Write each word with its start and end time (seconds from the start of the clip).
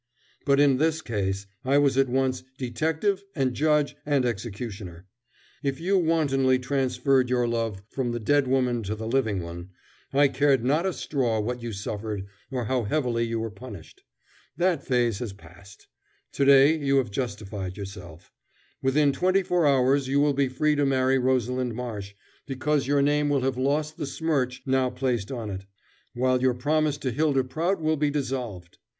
But 0.47 0.59
in 0.59 0.77
this 0.77 0.99
case, 0.99 1.45
I 1.63 1.77
was 1.77 1.95
at 1.95 2.09
once 2.09 2.43
detective, 2.57 3.23
and 3.35 3.53
judge, 3.53 3.95
and 4.03 4.25
executioner. 4.25 5.05
If 5.61 5.79
you 5.79 5.95
wantonly 5.95 6.57
transferred 6.57 7.29
your 7.29 7.47
love 7.47 7.83
from 7.91 8.11
the 8.11 8.19
dead 8.19 8.47
woman 8.47 8.81
to 8.81 8.95
the 8.95 9.05
living 9.05 9.43
one, 9.43 9.69
I 10.11 10.27
cared 10.29 10.65
not 10.65 10.87
a 10.87 10.93
straw 10.93 11.39
what 11.39 11.61
you 11.61 11.71
suffered 11.71 12.25
or 12.49 12.65
how 12.65 12.85
heavily 12.85 13.25
you 13.25 13.39
were 13.39 13.51
punished. 13.51 14.01
That 14.57 14.83
phase 14.83 15.19
has 15.19 15.33
passed. 15.33 15.85
To 16.31 16.45
day 16.45 16.75
you 16.75 16.97
have 16.97 17.11
justified 17.11 17.77
yourself. 17.77 18.31
Within 18.81 19.11
twenty 19.13 19.43
four 19.43 19.67
hours 19.67 20.07
you 20.07 20.19
will 20.19 20.33
be 20.33 20.47
free 20.47 20.73
to 20.77 20.83
marry 20.83 21.19
Rosalind 21.19 21.75
Marsh, 21.75 22.15
because 22.47 22.87
your 22.87 23.03
name 23.03 23.29
will 23.29 23.41
have 23.41 23.55
lost 23.55 23.97
the 23.97 24.07
smirch 24.07 24.63
now 24.65 24.89
placed 24.89 25.31
on 25.31 25.51
it, 25.51 25.67
while 26.15 26.41
your 26.41 26.55
promise 26.55 26.97
to 26.97 27.11
Hylda 27.11 27.43
Prout 27.43 27.79
will 27.79 27.97
be 27.97 28.09
dissolved. 28.09 28.79